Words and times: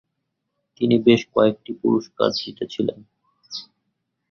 তিনি 0.75 0.95
বেশ 0.99 1.21
কয়েকটি 1.33 1.71
পুরস্কার 1.81 2.29
জিতেছিলেন। 2.39 2.99